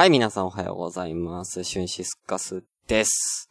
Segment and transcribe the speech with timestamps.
[0.00, 1.62] はい、皆さんおはようございます。
[1.62, 3.50] シュンシスカスです。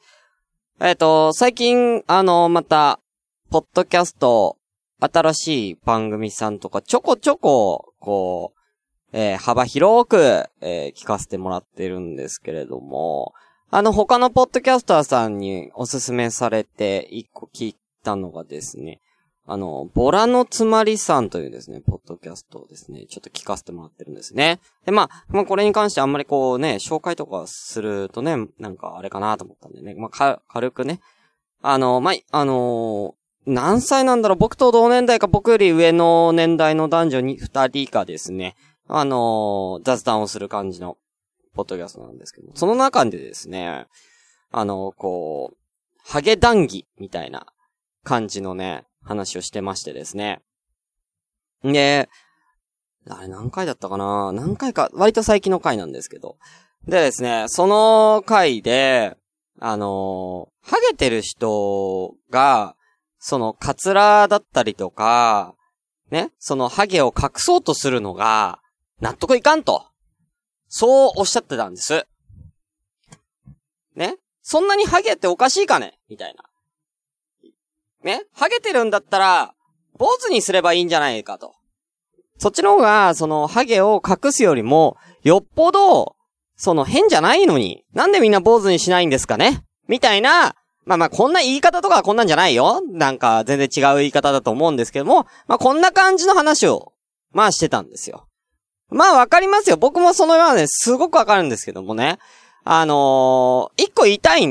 [0.79, 3.00] えっ、ー、と、最近、あの、また、
[3.52, 4.57] ポッドキャスト、
[5.00, 8.54] 新しい番組さんとか、ちょこちょこ、こ
[9.14, 13.36] う、えー、幅広く、えー、聞かせてもらってるんですけれども、
[13.70, 19.02] あの、他のポッドキャスターさんにおすすめされて、一個聞いたのがですね、
[19.52, 24.60] あの、ボラのつまりさんというですね、ポッドキャストをですね、ちょっと聞かせてもらってるんですね。
[24.86, 31.00] で、まあ、まあ、これに関してあんまりこうね、紹介とかするとね、なんかあれかなと思ったんでね、まあ、か、軽くね。
[31.64, 34.38] あの、まあ、あのー、何歳なんだろう？
[34.38, 38.55] 僕と同年代か僕より上の年代の男女に二人かですね、
[38.88, 40.97] あのー、雑談をする感じの、
[41.55, 43.88] ポッドキャストなんですけどその中でですね、
[44.52, 45.58] あのー、こう、
[46.05, 47.47] ハゲ談義みたいな
[48.03, 50.42] 感じのね、話をしてましてですね。
[51.64, 52.09] で、
[53.09, 54.31] あれ何回だったかな？
[54.31, 56.38] 何回か、割と最近の回なんですけど。
[56.88, 59.17] でですね、その回で、
[59.59, 62.75] あのー、ハゲてる人が、
[63.17, 65.56] その、カツラだったりとか、
[66.09, 68.61] ね、そのハゲを隠そうとするのが、
[69.02, 69.86] 納得いかんと。
[70.69, 72.06] そうおっしゃってたんです。
[73.95, 74.16] ね？
[74.41, 76.00] そんなにハゲっておかしいかね？
[76.09, 76.44] みたいな。
[78.03, 79.53] ね、ハゲてるんだったら、
[79.97, 81.53] 坊主にすればいいんじゃないかと。
[82.38, 86.16] そっちの方が、その、ハゲを隠すよりも、よっぽど、
[86.56, 89.64] その、変じゃないのに、なんでみんな坊主にしないんですかね？
[89.88, 92.81] みたいな、まあまあ、こんな言い方とかはこんなんじゃないよ。
[92.91, 96.94] なんか、全然違う言い方だと思うんですけども、まあ、こんな感じの話を、
[97.31, 98.28] まあ、してたんですよ。
[98.89, 99.78] まあ、わかりますよ。
[99.78, 102.17] 僕もそのようなね、すごくわかるんですけどもね。
[102.63, 104.47] あのー、一個言いたい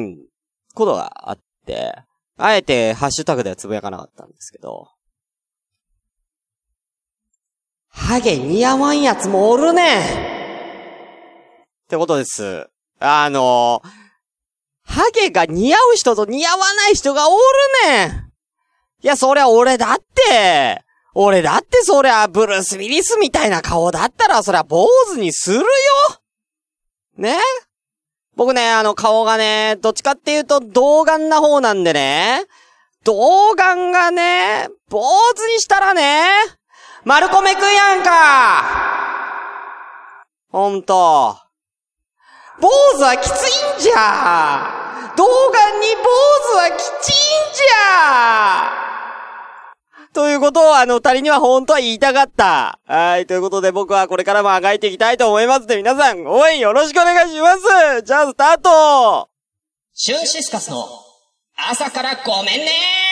[0.74, 1.96] ことがあって、
[2.38, 4.88] あえてハッシュタグではつぶやかなかったんですけど、
[7.88, 10.28] ハゲ似合わんやつもおるね。
[11.84, 12.68] ってことです。
[13.00, 13.82] あの、
[14.84, 17.38] ハゲが似合う人と似合わない人がおる
[17.86, 18.30] ね。
[19.02, 20.82] いや、そりゃ俺だって。
[21.14, 25.64] 俺だってそりゃブルース・ウィリスみたいな顔だったらそりゃ坊主にするよ。
[27.16, 27.38] ね？
[28.38, 32.44] 僕ね、あの顔がね、どっちかっていうと童顔な方なんでね、
[33.02, 35.02] 童顔がね、坊
[35.34, 36.28] 主にしたらね、
[37.04, 38.62] 丸米くんやんか。
[40.52, 41.36] ほんと。
[42.60, 45.14] 坊主はきついんじゃ。
[45.16, 46.04] 童顔に坊
[46.52, 48.87] 主はきちいんじゃ。
[50.12, 52.78] ということをあの二人には本当は言いたかった。
[52.86, 53.26] はい。
[53.26, 59.28] ということで僕はこれからもあがいていきたいと思いますので皆さん応援よろしくお願いしますじゃあスタート
[59.92, 60.86] シュンシスカスの
[61.56, 63.07] 朝からごめんね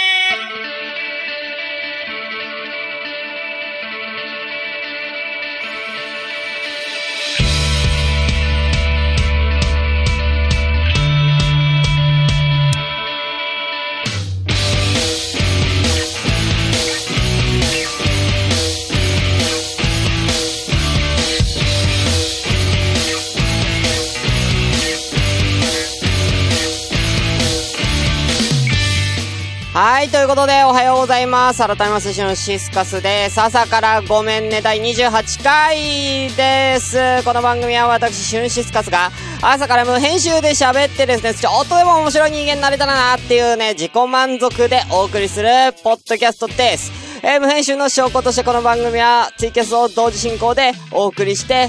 [29.79, 31.59] はい、ということで、おはようございます。
[31.59, 33.39] 改めまして、のシスカスです。
[33.39, 37.23] 朝からごめんね、第28回です。
[37.27, 39.11] この番組は私、シュンシスカスが、
[39.43, 45.49] 朝から無編集で喋ってですね、ちょっとでも面白い人間になれたらなっていうね、自己満足でお送りする、
[45.85, 46.91] ポッドキャストです。
[47.23, 51.69] えー、無編集の証拠としてこの番組は、ツイキャスを同時進行でお送りして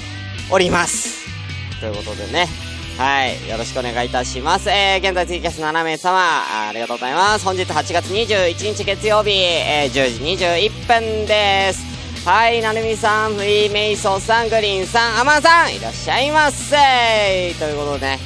[0.50, 1.26] おります。
[1.78, 2.48] ということでね、
[2.98, 3.48] はい。
[3.48, 4.68] よろしくお願いいたします。
[4.68, 7.44] えー、現在ツイキャス7名様、ありがとうございます。
[7.44, 12.26] 本日8月21日月曜日、えー、10時21分です。
[12.28, 18.18] はい、なるみさん、フリーメイソーさん、グリーンさん、アマンさん、いらっしゃいませということでね、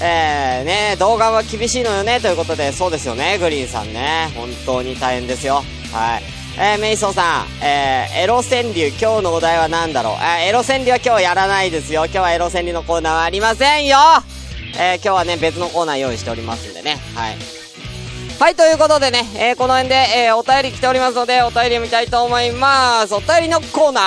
[0.00, 4.30] えー、ね、動画は厳しいのよね、ということで、そうですよね、グリーンさんね。
[4.36, 5.64] 本当に大変ですよ。
[5.92, 6.41] はい。
[6.58, 10.12] えー、メイソーさん、えー、エロ川柳、今日のお題は何だろう？
[10.14, 12.04] えー、エロ川柳は今日やらないですよ。
[12.04, 13.96] 今日はエロ川柳のコーナーはありませんよ
[14.78, 16.98] えー、今日はね、別のコーナー用意しておりますんでね。
[17.14, 17.36] はい。
[18.38, 23.14] はい、ということでね、えー、この辺で、えー、お便り来ておりますので、お便り見たいと思います。
[23.14, 24.00] お便りのコーナ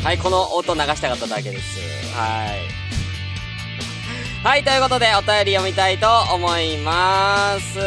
[0.00, 1.78] ーはい、この音流したかっただけです。
[2.16, 2.79] はい。
[4.42, 7.78] はい、ということで、お便り読みたいと思います。
[7.78, 7.84] は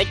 [0.00, 0.06] い。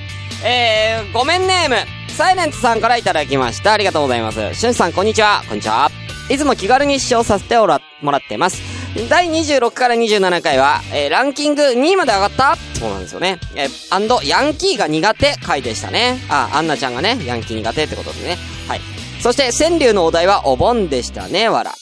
[0.45, 1.77] えー、ごめんネーム、
[2.11, 3.73] サイレントさんからいただきました。
[3.73, 4.53] ありがとうございます。
[4.53, 5.41] しゅんさん、こんにちは。
[5.47, 5.89] こんにちは。
[6.29, 7.81] いつも気軽に視聴させてもらっ
[8.29, 8.61] てます。
[9.09, 13.39] 第26から27回は、えー、ランキング2位まで上がったそうなんですよね。
[13.55, 16.19] えー、アンド、ヤンキーが苦手回でしたね。
[16.29, 18.37] あ、アンナちゃんがね、ヤンキー苦手ってことでね。
[18.67, 18.81] はい。
[19.23, 21.73] そして川柳のお題はお盆でしたね、わら。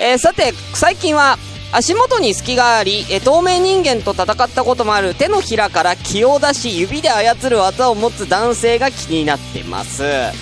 [0.00, 1.36] えー、さて、最近は、
[1.76, 10.04] 足元に隙があり、透明人間と戦ったこともある手のひらから気を出し指で操る技を持つ男性が気になってます。
[10.04, 10.32] え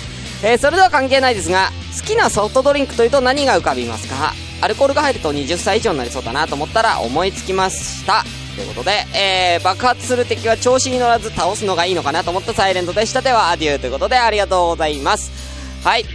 [0.43, 4.33] ー、それでは関係ないですが、好きなソフトドリンクというと何が浮かびますか？
[4.61, 8.23] アルコールが入ると20歳以上になりそうだなと思ったら思いつきました。
[8.55, 13.23] ということで、えー、爆発する敵は調子に乗らず倒すのがいいのかなと思ったサイレントでした。
[13.23, 15.31] では、アデューということでありがとうございます。
[15.83, 16.05] はい。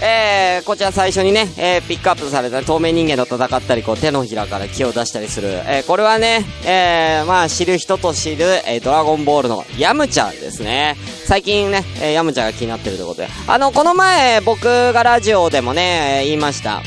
[0.00, 5.48] えー、こちら最初にね、えー、ピックアップされた透明人間と戦ったり、こう手のひらから気を出したりする。
[5.48, 10.96] えー、これはね、えー、まあ知る人と知る、えー、ドラゴンボールのヤムチャですね。
[11.26, 13.28] 最近ね、えー、ヤムチャが気になってるということで。
[13.48, 16.82] あの、この前、僕がラジオでもね、言いました。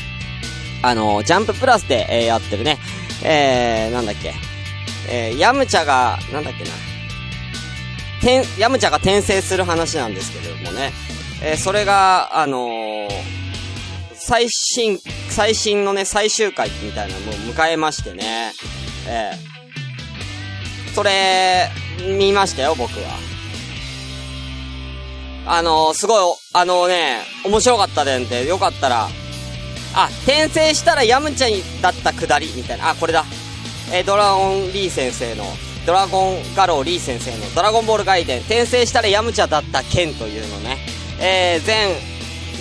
[0.82, 2.78] あの、ジャンププラスで、えー、やってるね、
[3.22, 4.32] えー、なんだっけ。
[5.08, 6.70] えー、ヤムチャが、なんだっけな。
[8.22, 10.92] てん、ヤムチャが転生する話なんですけれどもね。
[11.44, 13.08] えー、それが、あのー、
[14.14, 18.52] 最新、最新のね、最終回みたいなのを迎えましてね。
[19.08, 21.68] えー、それ、
[22.16, 23.18] 見ましたよ、僕は。
[25.44, 29.08] あのー、すごい、あのね、面白かったでんて、よかったら、
[29.94, 32.90] あ、転生したらヤムチャにだったくだり、みたいな。
[32.90, 33.24] あ、これだ。
[33.92, 35.44] え、ドラゴンリー先生の、
[35.86, 40.91] ドラゴンガローリー先生のドラゴンボール外伝、転生したらヤムチャだった剣というのね。
[41.20, 41.96] えー、全、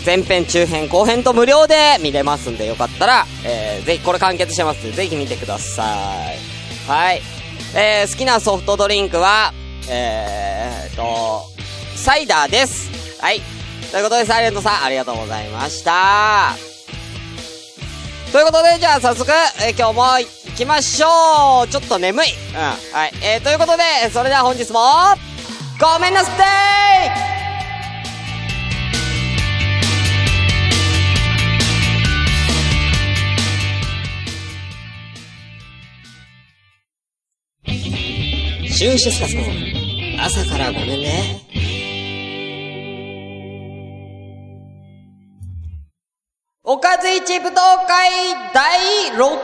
[0.05, 5.83] 前編、中編、後編と無料で見れますんで、よかったら、えー、ぜひ、これ完結してますんで、ぜひ見てくださ
[6.33, 6.89] い。
[6.89, 7.21] はい。
[7.75, 9.53] えー、好きなソフトドリンクは、
[9.89, 11.43] えーと、
[11.95, 13.21] サイダーです。
[13.21, 13.41] はい。
[13.91, 16.55] ということで、サイレントさん、ありがとうございました。
[18.31, 19.31] ということで、じゃあ早速、
[19.61, 22.59] えー、今日も行きましょうちょっと眠いうん。
[22.97, 23.11] はい。
[23.21, 24.79] えー、ということで、それでは本日も、
[25.79, 26.31] ごめんなさ
[27.37, 27.40] い
[38.81, 39.43] シュンシスカスの
[40.23, 41.39] 朝からごめんね。
[46.63, 48.09] おかず一武道会
[48.51, 48.79] 第
[49.11, 49.37] 6試合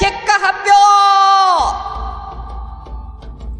[0.00, 1.89] 結果発表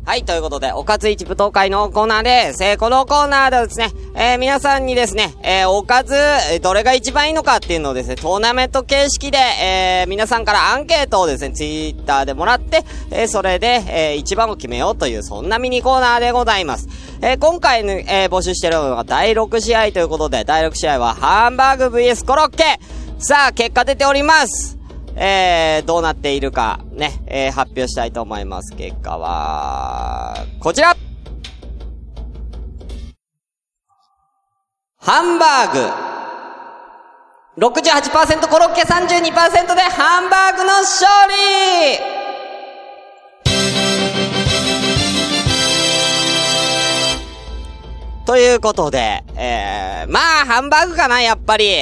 [0.07, 2.65] はい、ということで、おかず一舞踏会のコーナーです。
[2.65, 6.15] えー、このコーナーではですね、えー、皆さんにですね、えー、おかず、
[6.63, 16.89] どれが一番いいのかっていうのをですね、トーナメント形式で、え皆さんからアンケートをですね、ツイッターでもらって、えそれで、え一番を決めようという、そんなミニコーナーでございます。
[17.21, 22.65] え今回の、え募集してるのが第6試合ということで、第6試合はハンバーグ VS コロッケ
[23.19, 24.80] さあ、結果出ております
[25.17, 28.75] えー、どうなっているか、ね、えー、発表したいと思います。
[28.77, 30.95] 結果は、こちら
[34.99, 35.73] ハンバー
[37.57, 42.21] グ68%コロッケ32%でハンバーグの勝利
[48.25, 51.79] ということで、えー、まあ、ハンバーグかな、やっぱり。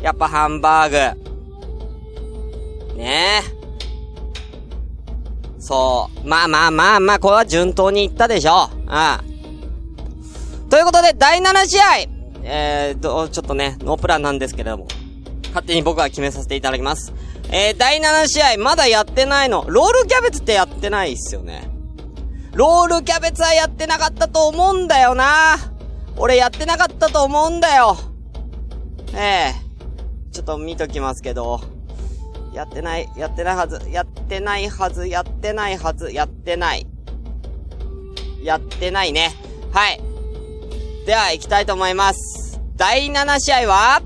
[0.00, 1.25] やっぱハンバーグ。
[2.96, 3.66] ねえ。
[5.60, 6.28] そう。
[6.28, 8.76] まあまあまあまあ、これは順当にいったでしょう。
[8.76, 10.68] うん。
[10.68, 11.84] ということで、第7試合
[12.44, 14.86] えーと、ちょっとね、ノープランなんですけれども、
[15.48, 17.12] 勝手に僕は決めさせていただきます。
[17.50, 19.64] えー、第7試合、まだやってないの。
[19.68, 21.68] ロールキャベツってやってないっすよね。
[22.54, 25.56] ロールキャベツはやってなかったと思うんだよな。
[26.16, 27.96] 俺やってなかったと思うんだよ。
[29.14, 31.75] ええー、ちょっと見ときますけど。
[32.56, 36.86] やってない、やってないはず、やってないはず、やってないはず、やってない。
[38.42, 39.34] やってないね。
[39.72, 40.00] はい。
[41.04, 42.58] では、行きたいと思います。
[42.76, 44.00] 第7試合は、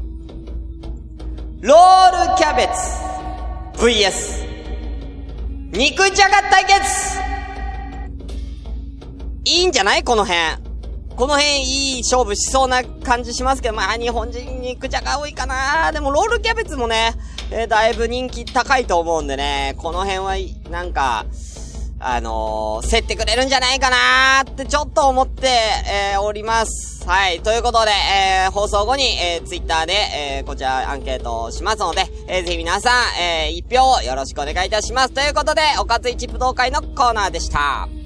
[1.60, 2.68] ロールキャベ
[3.76, 4.48] ツ VS
[5.70, 6.80] 肉じゃが対決
[9.44, 10.02] いいんじゃない？
[10.02, 10.69] この辺。
[11.20, 17.12] この辺いい勝負しそうな感じしますけど、まあ日本人肉じゃが多いかなでもロールキャベツもね、
[17.50, 20.36] えー、だいぶ人気高いと思うんでね、この辺は、
[20.70, 21.26] なんか、
[21.98, 25.48] あのー、競ってくれるんじゃないかなーってちょっと思って、
[26.14, 27.06] えー、おります。
[27.06, 27.40] はい。
[27.40, 35.12] ということで、えー、放送後に、えー、ツイッターで、えー、こちらアンケートをしますので、えー、ぜひ皆さん、えー、一票よろしくお願いいたします。
[35.12, 37.99] ということで、おかず一武道会のコーナーでした。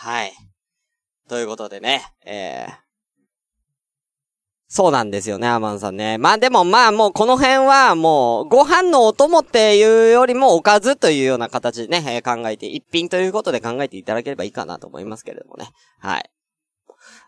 [0.00, 0.32] はい。
[1.28, 2.72] ということでね、えー、
[4.68, 6.18] そうなんですよね、アマンさんね。
[6.18, 15.68] まあでもまあもうこの辺はもうご飯のお供っていうよりもおかずというような形でね、えー、考えて、一品ということで考えていただければいいかなと思いますけれどもね。
[15.98, 16.30] はい。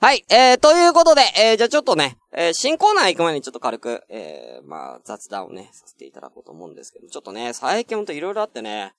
[0.00, 8.93] はい、えー、ということで、えー、じゃあちょっとね、えー、新コーナー行く前にちょっと軽く、えー、まあ、雑談をね、させていただこうと思うんですけど、ちょっとね、最近ほんといろいろあってね、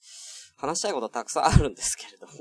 [0.58, 2.34] 話したいことたくさんあるんですけれども。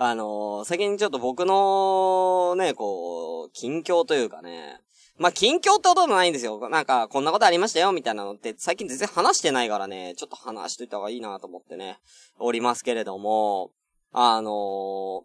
[0.00, 4.78] あのー、最近ちょっと僕の、ね、こう、近況というかね、
[5.16, 6.68] まあ、近況ってこともないんですよ。
[6.68, 11.98] なんか、こんなことありましたよ、みたいなのって、最近全然話してないからね、ちょっと話しといた方がいいなと思ってね、
[12.38, 13.72] おりますけれども、
[14.12, 15.22] あのー、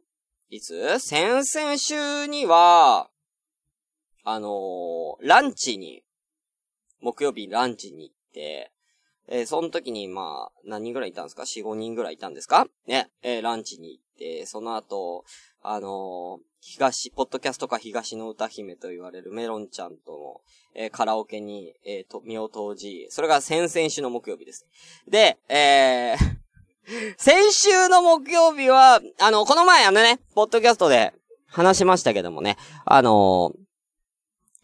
[0.50, 0.98] いつ？
[0.98, 3.10] 先々週には、
[4.24, 6.01] あのー、ランチに、
[7.00, 8.72] 木曜日ランチに行って、
[9.27, 12.65] えー、その時に、まあ、何人ぐらいいたんですか ?4、5人ぐらいいたんですか？
[12.88, 14.02] ね、えー、ランチに行っ、
[14.46, 15.25] その後、
[15.62, 20.41] あのー、東、ポッドキャストか東の歌姫と言われるメロンちゃんとの、
[20.75, 24.65] えー、カラオケに、えー、と、身を投じ、それが先々週の木曜日です。
[25.08, 31.13] で、えー、 先週の木曜日は、あの、この前あのね、ポッドキャストで
[31.48, 33.53] 話しましたけどもね、あの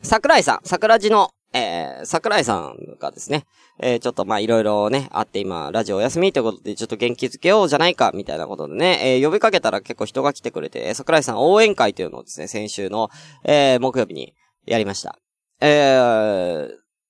[0.02, 3.46] ー、桜井さん、桜地の、えー、桜井さんがですね、
[3.80, 13.10] えー、ちょっとまあいろいろね、あって今、ラジオお休みということで、ちょっと元気づけようじゃないか、みたいなことでね、えー、呼びかけたら結構人が来てくれて、桜井さん応援会というのをですね、先週の、
[13.44, 15.18] えー、木曜日にやりました。
[15.62, 16.70] えー、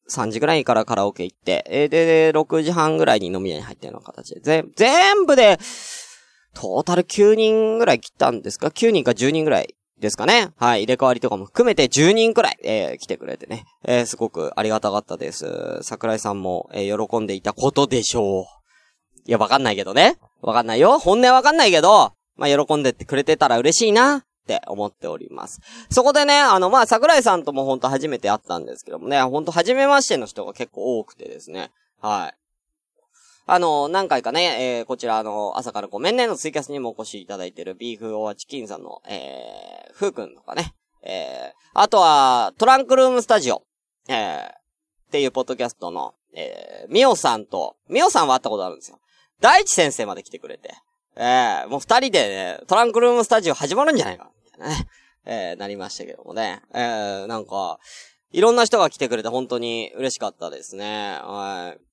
[0.09, 5.59] 3時ぐらいからカラオケ行って、えー、で、6時半ぐらいに飲み屋に入ったような形で、ぜ、全部で、
[6.53, 10.51] トータル9人ぐらい来たんですか ?9 人か10人ぐらいですかね。
[10.57, 10.83] はい。
[10.83, 13.65] 入れ替わりとかも含めて10人くらい、えー、来てくれてね。
[13.83, 15.79] えー、すごくありがたかったです。
[15.81, 18.45] 桜井さんも、えー、喜んでいたことでしょう。
[19.25, 20.17] いや、わかんないけどね。
[20.41, 20.99] わかんないよ。
[20.99, 25.61] 本音わかんないけど、まあ、喜んでってくれてたら嬉しいな、って思っております。
[25.91, 31.69] そこでね、あの、まあ、桜井さんともほんと初めて会ったんですけどもね、ほんと初めましての人が結構多くてですね。
[32.01, 32.38] はい。
[33.51, 43.63] あの、何回かね、えー、こちら、あの、朝からごめんねのツイキャスにもお越しいただいてるビーフオアチキンさんの、えー、ふうくんとかね、えー、あとは、トランクルームスタジオ、
[44.07, 44.51] えー、っ
[45.11, 48.99] ていうポッドキャストの、えー、みおさんと、みおさんは会ったことあるんですよ。
[49.41, 50.75] 大地先生まで来てくれて、
[51.15, 54.87] えー、もう二人でね、トランクルームスタジオ始まるんじゃないか、みたいなね、
[55.25, 57.79] えー、なりましたけどもね、えー、なんか、
[58.31, 61.17] いろんな人が来てくれて本当に嬉しかったですね。
[61.23, 61.88] はい。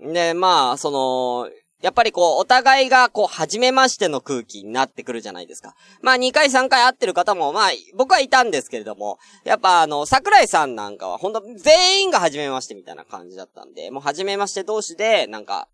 [0.00, 1.50] で、まあ、その、
[1.82, 5.74] やっぱりこう、お互いがこう、初めましての空気になってくるじゃないですか。
[6.00, 15.68] まあ、2回3回会ってる方も、まあ、僕はいたんですけれども、やっぱあの、桜井さんなんかは、ほんと、全員が初めましてみたいな感じだったんで、もう初めまして同士で、なんか、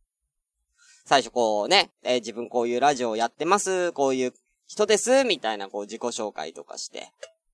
[1.04, 4.34] 最初こうね、えー、自分こういうラジオやってます、こういう
[4.66, 7.12] 人です、みたいなこう自己紹介とかして。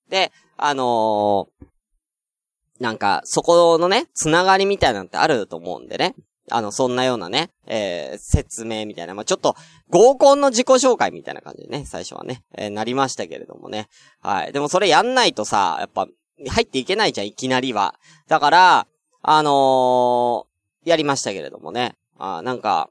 [0.09, 6.15] で、あのー、なんか、そこのね、つながりみたいなんてあると思うんでね。
[6.50, 9.57] あの、そんなようなね、えー、説明みたいな、まあ、ちょっと、
[9.91, 13.88] 合コンの自己紹介みたいな感じでね、最初はね、えー、なりましたけれどもね。
[14.21, 14.53] はい。
[14.53, 16.07] でもそれやんないとさ、やっぱ、
[16.49, 17.95] 入っていけないじゃん、いきなりは。
[18.29, 18.87] だから、
[19.23, 21.97] あのー、やりましたけれどもね。
[22.19, 22.91] あなんか、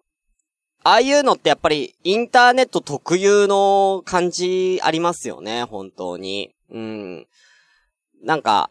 [0.83, 6.53] ああいうのってやっぱり、インターネット特有の感じありますよね、本当に。
[6.69, 7.27] うん。
[8.23, 8.69] なんか、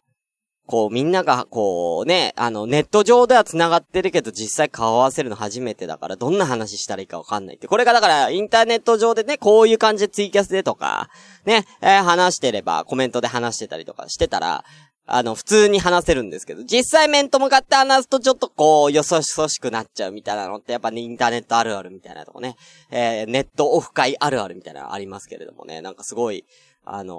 [0.67, 7.67] こう、みんなが、こうね、あの、ネット上では繋がってるけど、実際顔合わせるの初めてだから、どんな話したらいいかわかんないって。
[7.67, 11.09] これがだから、インターネット上でね、こういう感じでツイキャスでとか、
[11.45, 14.65] ね、えー、話してれば、コメントで話してたりとかしてたら、
[15.07, 22.55] あの、普通に話せるんですけど、実際面と向かって話すとちょっとこう、よそしそしくなっちゃうみたいなのって、やっぱね、インターネットあるあるみたいなとこね、
[22.89, 26.43] えー、ネットオフ会あるあるみたいなのありますけれどもね、なんかすごい、
[26.85, 27.13] あの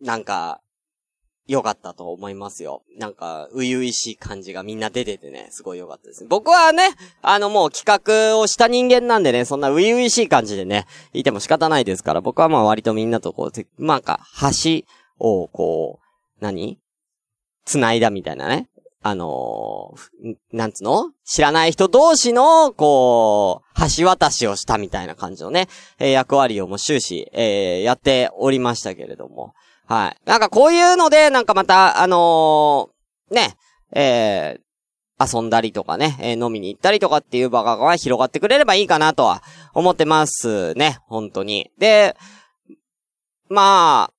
[0.00, 0.60] ー、なんか、
[1.48, 2.82] 良かったと思いますよ。
[2.98, 6.26] なんか、ういういしい感じがみんな出ててね、すごい良かったです。
[6.26, 6.90] 僕はね、
[7.22, 14.20] あのもう企画をした人間なんでね、そんなういういしい感じでね、いても仕方ないですから、僕はまあ割とみんなとこう、まあか、
[14.64, 14.82] 橋
[15.20, 16.04] をこう、
[16.40, 16.80] 何？
[17.64, 18.68] 繋いだみたいなね。
[19.02, 21.12] あのー、なんつの？
[21.24, 25.68] 知らない人同士の、こう、橋渡しをしたみたいな感じのね、
[26.00, 29.54] えー、役割をもう終始、えー、やっておりましたけれども。
[29.86, 30.16] はい。
[30.28, 33.56] なんかこういうので、なんかまた、あのー、ね、
[33.92, 39.42] えー、遊んだりとかね、えー、飲みに行ったりとかっていう場が広がってくれればいいかなとは
[39.74, 40.98] 思ってますね。
[41.06, 41.70] 本当に。
[41.78, 42.16] で、
[43.48, 44.12] まあ、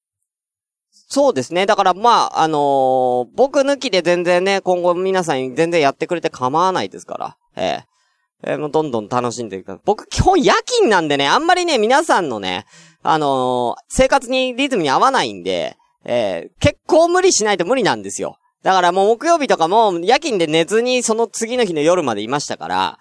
[1.09, 1.65] そうですね。
[1.65, 7.37] だからまあ、あのー、僕抜きで全然ね、今後皆さんに全然やってくれて構わないですから。
[7.55, 7.83] え
[8.43, 9.79] えー、もうどんどん楽しんでいく。
[9.85, 12.65] 僕基本夜勤なんでね、あんまりね、皆さんのね、
[13.09, 18.37] あのー、生活にリズムに合わないんで、えー、結構無理しないと無理なんですよ。
[18.63, 22.99] だからもう木曜日とかも夜勤で寝ずにその次の日の夜までいましたから、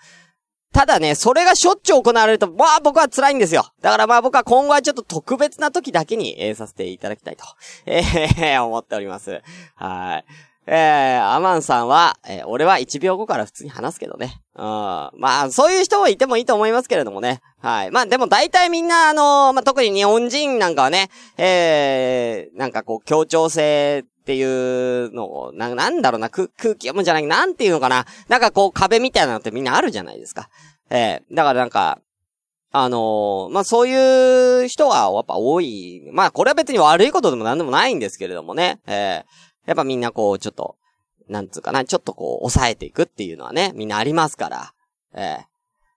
[0.72, 3.66] ただね、それがしょっちゅう行われると、まあ僕は辛いんですよ。
[3.80, 7.44] だからまあ僕は今後はちょっと特別な時だけに、えー、させていただきたいと、
[7.86, 9.42] えー、思っております。
[9.75, 10.25] はい。
[10.68, 14.42] えー、アマンさんは、えー、俺は1秒後から普通に話すけどね。
[14.56, 14.62] うん。
[14.64, 17.40] まあ、そういう人もいてもいいと思いますけれどもね。
[17.61, 17.90] はい。
[17.92, 21.08] まあ、でも大体みんな、あのー、まあ、特に日本人なんかはね、
[21.38, 28.04] えー、なんかこう、協調性っていうのを、な、なんだろうな、空気読むんじゃない、なんていうのかな。
[28.28, 30.49] なんかこう、壁みたいなのってみんなあるじゃないですか。
[30.90, 32.00] えー、だからなんか、
[32.73, 36.02] あのー、まあ、そういう人がやっぱ多い。
[36.12, 38.80] まあ、これは別に悪いことでもなんでもないんですけれどもね。
[38.87, 39.25] えー、
[39.66, 40.76] やっぱみんなこう、ちょっと、
[41.28, 44.73] なんつうかな、ちょっとこう、抑えていくっていうのはね、みんなありますから。
[45.14, 45.46] ええ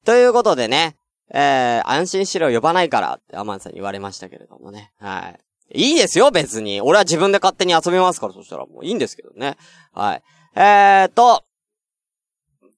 [0.04, 0.96] ー、ということでね、
[1.32, 4.92] えー、安心しろ呼ばないからってアマンさんに言われましたけれどもね。
[5.00, 5.40] はい。
[5.72, 6.82] いいですよ、別に。
[6.82, 9.58] 俺は自分で勝手に遊びますから、そしたらもういいんですけどね。
[9.94, 10.24] はい。
[10.56, 11.44] えーと、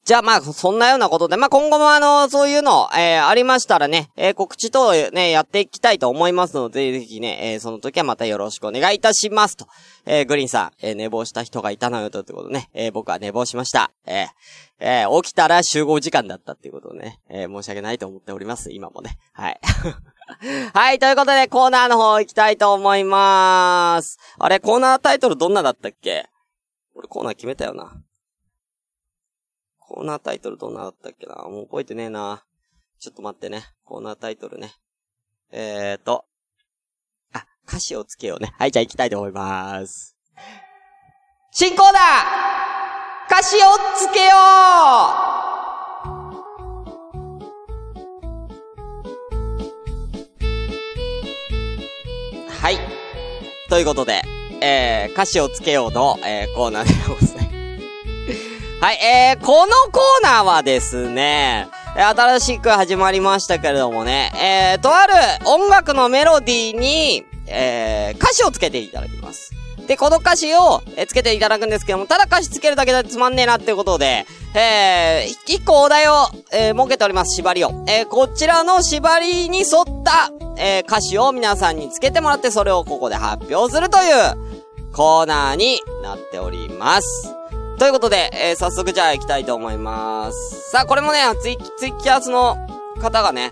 [0.04, 9.68] じゃあまあ、そんなようなことで、まあ今後もあの、そういうの、えー、ありましたらね、えー、告知等ね、やっていきたいと思いますので、ぜひね、えー、その時はまたよろしくお願いいたしますと。
[10.08, 13.92] えー、グリーンさん、えー、寝坊した人がいたのよということね、えー、僕は寝坊しました。
[14.08, 14.28] えー、
[14.80, 19.20] えー、起きたら集合時間だったっていうことね、えー、申し訳ないと思っております、今もね。
[19.34, 19.60] はい。
[20.74, 24.18] はい、ということで、コーナーの方行きたいと思いまーす。
[24.40, 26.28] あれ、コーナータイトルどんなだったっけ？
[26.96, 27.94] 俺コーナー決めたよな。
[29.94, 31.36] コーナータイトルどんなだったっけな？
[31.50, 32.46] もう覚えてねえな。
[32.98, 33.66] ちょっと待ってね。
[33.84, 34.72] コーナータイトルね。
[35.52, 36.24] えーと。
[37.34, 38.54] あ、歌詞をつけようね。
[38.58, 40.16] はい、じゃあ行きたいと思います。
[41.52, 42.02] 新コーナー
[43.30, 43.60] 歌詞を
[43.98, 44.38] つけよう
[52.50, 52.78] はい。
[53.70, 54.22] ということで、
[54.62, 57.31] えー、歌詞をつけようの、えー、コーナーでございます。
[58.82, 64.32] はい、えー、このコーナーはですね、新しく始まりましたけれどもね、
[64.74, 65.14] えー、とある
[65.46, 69.52] 音楽のメロディーに、えー、歌詞をつけていただきます。
[69.86, 74.26] で、この歌詞を、えー、つけていただくんですけども、ただ歌詞つけるだけでつまんねえなっていうことで、
[74.56, 76.14] えー、一個お題を、
[76.52, 77.86] えー、設けております、縛りを。
[77.88, 87.36] えー、こちらの縛りに沿った、えー、歌詞を皆さんにつけてもらって、それをここで発表するというコーナーになっております。
[87.82, 90.70] ということで、えー、早速じゃあ行きたいと思います。
[90.70, 92.56] さあ、これもね、ツイ、ツイキャスの
[93.02, 93.50] 方がね、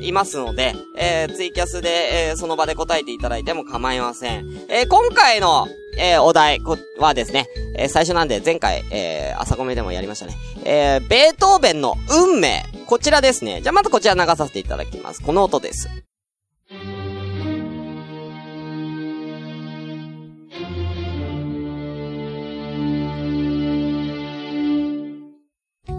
[0.00, 4.48] いますので、えー、ツイキャスで、えー、その場で答えていただいても構いません。
[4.70, 6.60] えー、今回の、えー、お題
[6.98, 10.34] はですね、えー、最初なんで前回、えー、朝ごめでもやりましたね。
[10.64, 12.64] えー、ベートーベンの運命。
[12.86, 13.60] こちらですね。
[13.60, 15.20] じゃあまずこちら流させていただきます。
[15.20, 15.90] この音です。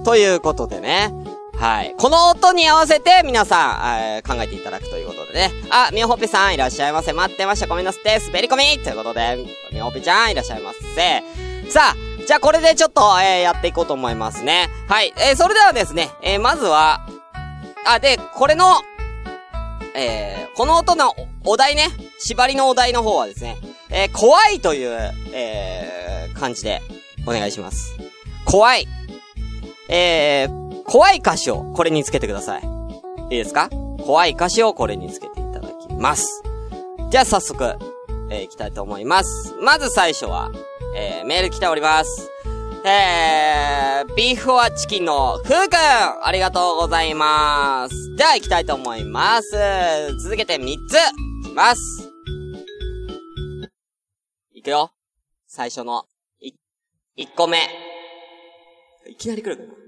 [0.04, 1.12] ということでね。
[1.60, 1.94] はい。
[1.98, 5.52] この音に合わせて皆さん、えー、考えていただくということでね。
[5.70, 7.12] あ、みおほぺさんいらっしゃいませ。
[7.12, 7.68] 待ってました。
[7.68, 8.04] ごめんなさい。
[8.28, 11.24] 滑り込みということで、みおほぺちゃんいらっしゃいませ。
[11.70, 14.70] さあ、じゃあこれでちょっと、えー、やっていこうと思いますね。
[14.88, 15.14] はい。
[15.18, 17.02] えー、それではですね、えー、まずは、
[17.86, 18.82] あ、で、これの、
[19.96, 21.14] えー、この音の
[21.46, 23.58] お題ね、縛りのお題の方はですね、
[23.90, 26.82] えー、怖いという、えー、感じで
[27.26, 27.98] お願いします。
[28.46, 28.88] 怖い。
[29.89, 32.63] えー、怖い歌詞をこれにつけてください。
[32.63, 32.65] い
[33.28, 33.69] いですか？
[34.06, 36.43] 怖い歌詞をこれにつけていただきます。
[37.10, 37.75] じゃあ早速、
[38.30, 39.56] えー、行きたいと思います。
[39.62, 40.52] まず最初は、
[40.95, 42.30] えー、メール来ております。
[42.86, 48.15] えー、ビーフォアチキンのふうくんありがとうございます。
[48.15, 49.52] じゃあ行きたいと思います。
[50.23, 50.93] 続けて3つ、
[51.45, 52.10] いきます。
[54.54, 54.91] いくよ。
[55.47, 56.06] 最初の、
[56.39, 56.54] い、
[57.17, 57.58] 1個目。
[59.10, 59.79] いきなり来るかな？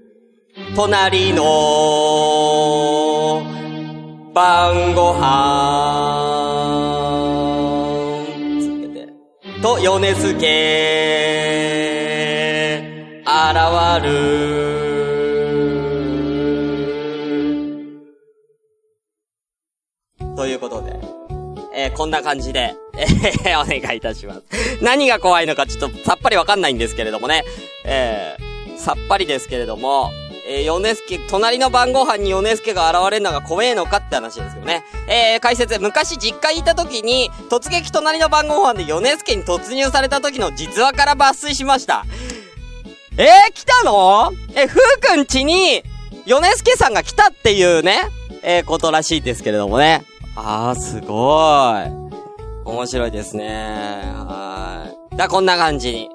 [0.76, 1.42] 隣の
[4.34, 6.42] 晩ご飯
[8.60, 9.08] 続けて。
[9.62, 10.82] と、米津家、
[13.24, 13.32] 現
[14.04, 14.12] る。
[20.36, 21.00] ということで、
[21.74, 24.42] えー、こんな感じで、えー、お願いいたします。
[24.82, 27.42] 何が怖いのかちょっとさっぱりわかんないんですけれどもね、
[27.86, 30.10] えー、さっぱりですけれども、
[30.48, 34.84] えー、ヨネスケ、隣の晩ご飯にヨネスケが現れるのが怖えのかって話ですけどね。
[35.08, 42.04] えー、解説、昔実家にいた時に、突撃隣の晩ご飯でヨネスケに突入された時の実話から抜粋しました。
[43.16, 44.32] えー、来たの？
[44.54, 45.84] え、ふうくんちに、
[46.26, 48.00] ヨネスケさんが来たっていうね、
[48.42, 50.02] えー、ことらしいですけれどもね。
[50.34, 52.02] あー、すごい。
[52.64, 54.02] 面白いですね。
[54.14, 55.16] はい。
[55.16, 56.08] だ、こんな感じに。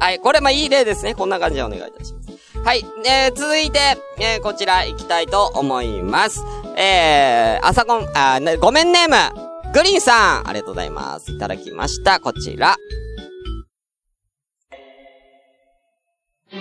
[0.00, 1.14] はい、これまあいい例ですね。
[1.14, 2.17] こんな感じでお願いいたします。
[2.64, 2.84] はい。
[3.06, 3.78] えー、続いて、
[4.18, 6.44] えー、こちら行きたいと思います。
[6.76, 9.16] えー、朝ごん、あ、ごめんネーム、
[9.72, 11.32] グリーンさん、ありがとうございます。
[11.32, 12.20] いただきました。
[12.20, 12.76] こちら。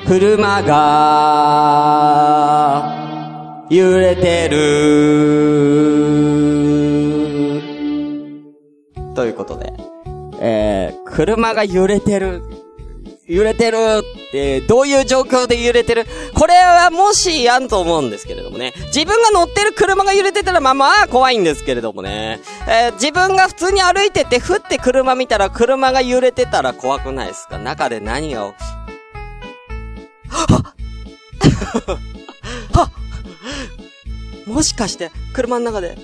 [0.07, 0.87] 車が、
[3.69, 4.57] 揺れてる。
[9.13, 9.73] ということで、
[10.39, 12.56] えー、車が揺れてる。
[13.27, 13.77] 揺れてる
[14.27, 16.05] って、どういう状況で揺れてる？
[16.33, 18.73] これはもしやんと思うんですけれどもね。
[18.87, 22.39] 自分が乗ってる車が揺れてたらまあまあ怖いんですけれどもね。
[22.69, 27.57] えー、自分が普通に歩いてて、ふって車見たら車が揺れてたら怖くないですか？
[27.57, 28.53] 中で何が、はっ！
[32.73, 32.89] はっ！
[34.49, 35.97] もしかして、車の中で、はっ！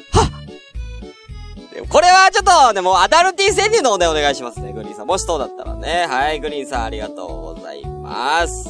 [1.90, 5.08] これはちょっと、でもう、アダルティ川柳の方でお願いしますね、グリーンさん。
[5.08, 6.06] もしそうだったらね。
[6.08, 8.70] はい、グリーンさんありがとうございます。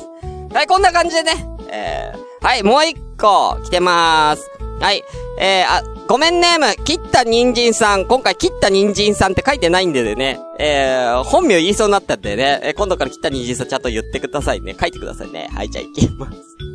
[0.54, 1.46] はい、こんな感じでね。
[1.70, 4.50] えー、はい、もう一個、来てまーす。
[4.80, 5.04] はい、
[5.40, 8.06] えー、あ、ごめんネーム、切った人参さん。
[8.06, 10.40] 今回切った人参さんって書いてないんでね。
[10.60, 12.60] えー、本名言いそうになったんでね。
[12.64, 14.76] えー、今度から切った人参さんちゃんと言ってくださいね。
[14.80, 15.50] 書いてくださいね。
[15.54, 16.73] はい、じゃあ行きます。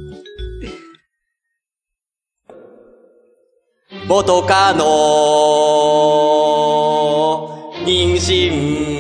[3.91, 4.85] 元カノ。
[7.87, 8.99] 妊娠。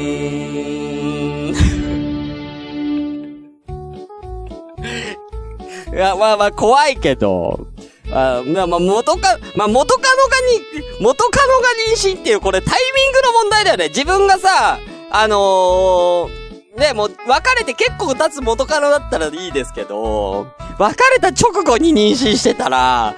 [5.92, 7.68] いや、まあまあ怖いけど、
[8.10, 10.40] あまあまあ元カ、まあ元カノが
[10.80, 13.88] に、元カノが妊娠っていうこれタイミングの問題だよね。
[13.88, 14.78] 自分がさ、
[15.10, 20.46] あのー、ね、もう、別れて結構経つ元カノだったらいいですけど、
[20.78, 23.14] 別れた直後に妊娠してたら、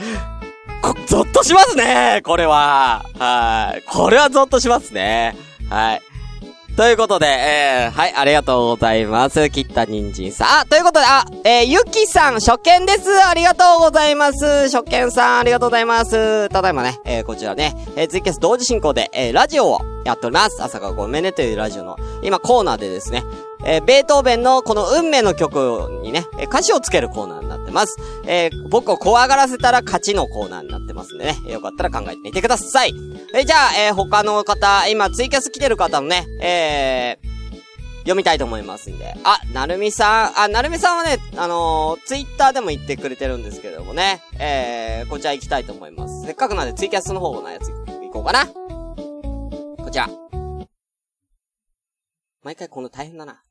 [0.82, 3.04] こ、ゾッとしますねこれは。
[3.18, 3.82] はい。
[3.86, 5.36] これはゾッとしますね。
[5.68, 6.02] はい。
[6.76, 9.50] ということで、えー、はい、ありがとうございます。
[9.50, 10.60] 切った人参さん。
[10.60, 13.10] あ、ということで、あ、えー、ゆきさん、初見です。
[13.26, 14.70] ありがとうございます。
[14.70, 16.48] 初見さん、ありがとうございます。
[16.48, 20.62] ただいまね、えー、こちらね、えー、ツイキャス同時進行で、えー、ラジオをやっております。
[20.62, 23.24] 朝がごめんねというラジオの、今コーナーでですね、
[23.64, 27.96] えー、ベートーベンのこの運命の曲にね、歌詞をつけるコーナーってます。
[28.26, 32.94] えー、僕を怖がらせたら勝ちのコーナーになってますんでね、よかったら考えてみてください。
[33.34, 37.30] えー、じゃあ、えー、他の方、今ツイキャス来てる方もね、えー、
[38.00, 39.14] 読みたいと思いますんで。
[39.24, 46.26] あ、なるみさん、あ、なるみさんはね、あのー、ツイッターでも言ってくれてるんですけれどもね、えー、こちら行きたいと思います。
[46.26, 48.46] せっかくなんでツイキャスの方のやつ行こうかな。
[48.46, 50.08] こちら。
[52.42, 53.42] 毎回この大変だな。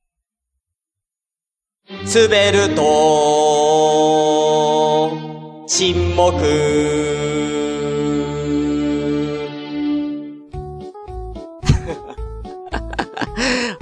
[1.89, 2.82] 滑ると、
[5.67, 6.36] 沈黙。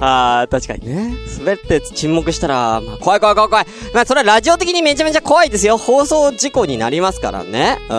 [0.00, 1.12] ああ、確かにね。
[1.38, 3.66] 滑って沈黙したら、まあ、怖い怖い怖い怖い。
[3.92, 5.76] まあ、それはラジオ的にめちゃめちゃ怖いですよ。
[5.76, 7.76] 放送事故になりますからね。
[7.90, 7.96] うん。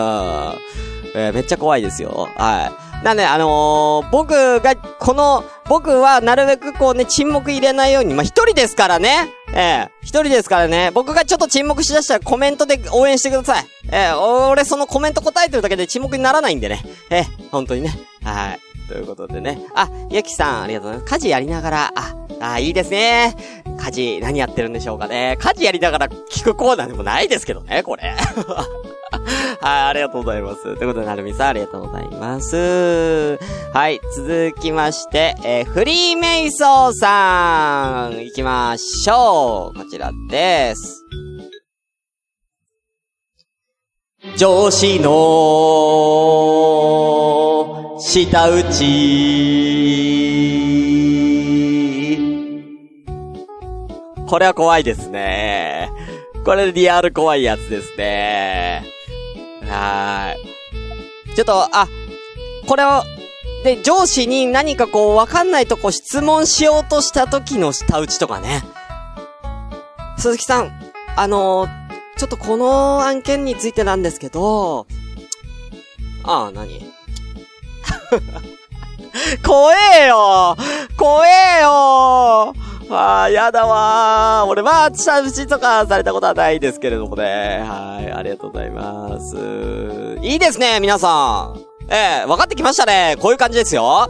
[1.14, 2.28] えー、めっちゃ怖いですよ。
[2.36, 3.04] はい。
[3.04, 9.28] なんで、あのー、僕が、この、僕はなるべくこうね、沈黙入れないように、まあ、一人ですからね。
[9.60, 10.90] ええー、一人ですからね。
[10.94, 13.66] 僕がちょっと沈黙しだしたらコメントで応援してください。
[13.92, 16.82] ええー、俺そのコメント答えてるだけで沈黙にならないんでね。
[17.10, 17.94] ええー、本当にね。
[18.22, 18.60] はい。
[18.88, 19.60] ということでね。
[19.74, 21.14] あ、ゆきさん、ありがとうございます。
[21.14, 23.36] 家事やりながら、あ、あ、いいですね。
[23.80, 25.36] 家事、何やってるんでしょうかね。
[25.40, 28.14] 家事やりながら聞くコーナーでもないですけどね、これ。
[29.60, 30.62] はい、ありがとうございます。
[30.62, 33.38] ということで、なるみさん、ありがとうございます。
[33.72, 39.78] はい、続きまして、えー、フリーメイソーさん、行きましょう。
[39.78, 41.04] こちらです。
[44.36, 45.10] 上司の
[47.98, 50.20] 下打ち。
[54.30, 55.90] これは怖いですね。
[56.44, 58.84] これリアル怖いやつですね。
[59.62, 61.34] はーい。
[61.34, 61.88] ちょっと、あ、
[62.68, 63.02] これを、
[63.64, 68.62] で、上司に何かこう、わかんないとこ質問しようとした時の下打ちとかね。
[70.16, 70.70] 鈴木さん、
[71.16, 71.68] あのー、
[72.16, 74.86] ちょっとこの案件についてなんですけど、
[76.22, 76.88] ああ、何？
[79.44, 80.56] 怖えよ
[80.96, 82.54] 怖えよ
[82.90, 84.48] ああ、やだわー。
[84.48, 87.22] 俺は、下打ちとかされたことはないですけれどもね。
[87.64, 89.36] はい、ありがとうございます。
[90.22, 91.60] いいですね、皆さん。
[91.88, 93.16] えー、分かってきましたね。
[93.20, 93.84] こういう感じですよ。
[93.84, 94.08] は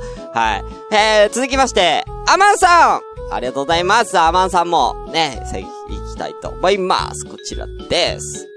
[0.56, 0.94] い。
[0.94, 3.00] えー、続きまして、アマンさん
[3.32, 4.18] ありがとうございます。
[4.18, 5.66] アマンさんも、ね、行
[6.12, 7.24] きたいと思います。
[7.24, 8.48] こちらです。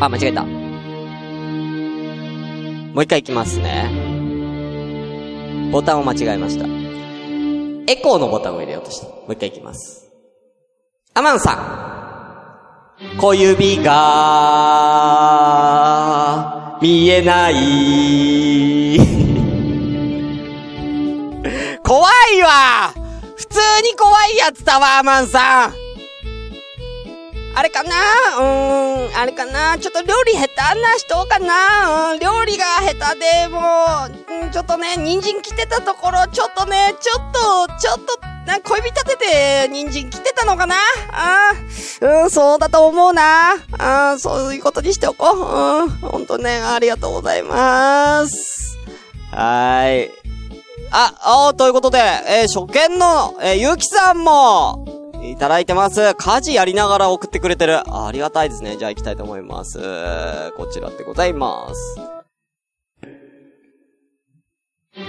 [0.00, 0.44] あ、間違えた。
[0.44, 0.50] も
[3.00, 3.90] う一回行きますね。
[5.72, 6.85] ボタンを間違えました。
[7.88, 9.06] エコーのボタンを入れようとした。
[9.06, 10.08] もう一回いきます。
[11.14, 11.86] アマンさん
[13.18, 13.92] 小指が、
[16.82, 17.54] 見えない。
[21.82, 22.92] 怖いわ
[23.36, 25.85] 普通に怖いやつだわ、アマンさん
[27.58, 27.90] あれかな？
[28.38, 29.78] うーん、あれかな？
[29.78, 32.12] ちょっと料理下手な人かな？
[32.12, 33.60] うん、料理が下手で、も
[34.28, 40.76] う、うんちょっとね、人参切ってたところ、ちょっとね、ちょっと、ちょっと、な小指立てて、人参切ってたのかな？
[41.10, 43.52] あーうん、そうだと思うな。
[43.78, 45.34] あーそういうことにしておこう。
[45.34, 48.76] うん、ほんとね、ありがとうございます。
[49.30, 50.10] はーい。
[50.90, 54.85] あ、あーということで、えー初見の、えーゆうきさんも、
[55.22, 56.14] いただいてます。
[56.14, 57.80] 家事やりながら送ってくれてる。
[57.92, 58.76] ありがたいですね。
[58.76, 59.78] じゃあ行きたいと思います。
[60.56, 62.00] こちらでございます。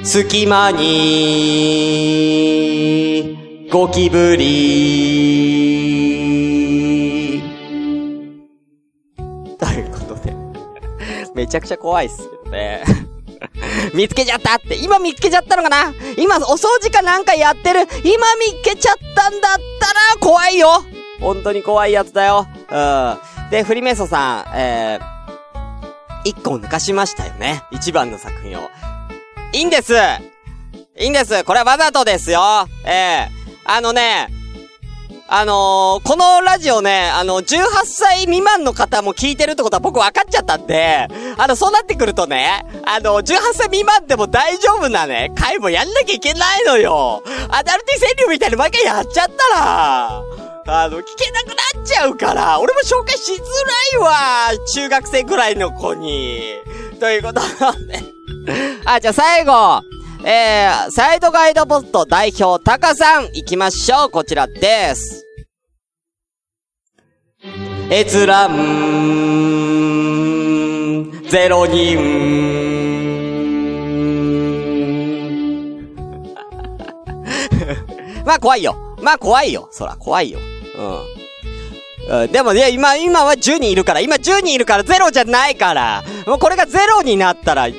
[0.03, 0.87] 隙間に、
[3.71, 5.07] ゴキブリ。
[9.57, 10.35] ということで、
[11.35, 12.83] めちゃくちゃ怖いっすけどね。
[13.93, 15.93] 見つけちゃったって、今見つけちゃったのかな？
[16.17, 17.81] 今お掃除かなんかやってる？
[18.03, 20.83] 今見つけちゃったんだったら怖いよ
[21.19, 22.47] 本当に怖いやつだよ。
[22.69, 23.49] うん。
[23.49, 27.63] で、フリメイソさん、えー、一個抜かしましたよね。
[27.71, 28.69] 一番の作品を。
[29.53, 29.93] いいんです
[30.99, 32.41] いいんですこれはわざとですよ
[32.85, 33.27] ええ
[33.63, 34.27] あのね、
[35.29, 47.23] あのー、このラジオね、あの、18歳未満の方も聞いてるってことは僕分かっちゃったんで、あの、そうなってくるとね、あの、18歳未満でも大丈夫なね、回もやんなきゃいけないのよ。
[47.49, 50.23] アダルティ川柳みたいに毎回やっちゃったら、
[50.69, 56.61] あの、聞けなくなっちゃうから、俺も紹介しづらいわ中学生ぐらいの子に。
[57.01, 57.41] ということ
[57.85, 58.01] で。
[58.85, 59.81] あ、じゃあ最後、
[60.29, 64.09] えー、サイドガイドポスト代表、タカさん、行きましょう。
[64.09, 65.25] こちらです。
[67.89, 68.51] 閲覧、
[71.29, 71.97] ゼロ人。
[78.25, 78.75] まあ怖いよ。
[79.01, 79.69] まあ怖いよ。
[79.71, 80.39] そら怖いよ。
[82.09, 82.23] うん。
[82.23, 86.03] うん、でもね、今、今は10人いるから、今10人いるからゼロじゃないから。
[86.25, 87.69] もうこれがゼロになったら、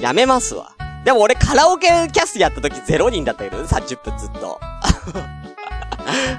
[0.00, 0.79] やめますわ。
[1.04, 4.60] でも俺カラオケキャスやった時ゼロ人だったけどね、30分ずっと。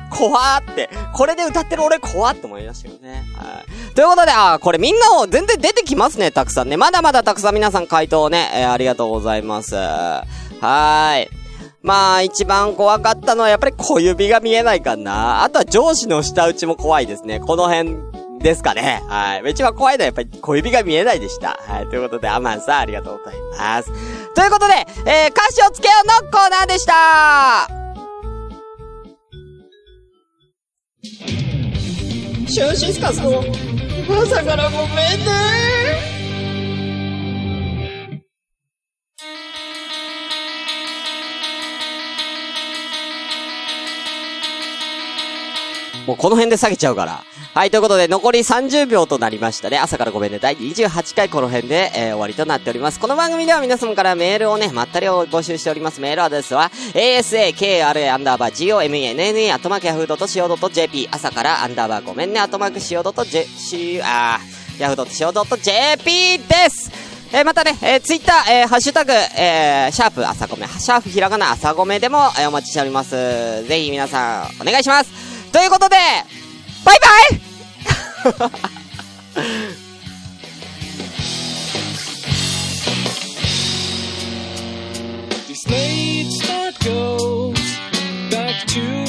[0.10, 0.89] 怖ーって。
[1.13, 3.24] これで歌ってる俺怖って思いましたけどね。
[3.36, 3.93] はい。
[3.93, 6.78] ということで、あーこれみんなも全然出てきますね、たくさんね。
[6.78, 9.76] まだまだたくさん皆さん回答をね、えーありがとうございます。
[9.76, 11.30] はーい。
[11.84, 15.43] まあ、一番怖かったのはやっぱり小指が見えないかな。
[15.43, 17.39] あとは上司の舌打ちも怖いですね。
[17.39, 17.95] この辺
[18.39, 19.02] ですかね。
[19.08, 19.52] はい。
[19.52, 21.60] 一番怖いのはやっぱり小指が見えないでした。
[21.67, 21.88] はい。
[21.88, 23.91] ということで、アマンさんありがとうございます。
[24.36, 24.74] ということで、
[25.06, 27.67] えー、歌詞をつけようのコーナーでした。
[32.48, 33.41] シュンシスカスの
[34.10, 36.11] 朝からごめんね。
[46.08, 47.24] もうこの辺で下げちゃうから。
[47.54, 49.78] はい、ということで、残り30秒となりましたね。
[49.78, 50.40] 朝からごめんね。
[50.40, 53.00] 第28回この辺で、えー終わりとなっております。
[53.00, 56.00] この番組では皆様からメールをね、まったりを募集しております。
[56.00, 66.90] メールアドレスは、asakra アンダーバー gomenne アットマークヤフードと CO.jp 朝からアンダーバーごめんねアットマーク CO.jp あー、ヤフードと CO.jp です
[67.34, 73.12] えーまたね、えー、ツイッター、えーハッシュタグ、えーシャープ朝ごめ、シャープひらがな朝ごめでも、えーお待ちしております。
[73.68, 75.31] ぜひ皆さん、お願いします。
[75.52, 75.96] ということで、
[76.86, 77.42] バイバイ
[85.48, 87.60] This late start goes
[88.30, 89.06] back to